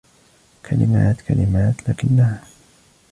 كلمات... 0.65 1.21
كلمات.... 1.21 1.75
لكنها. 1.89 2.43